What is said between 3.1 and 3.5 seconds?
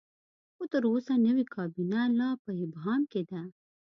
کې ده.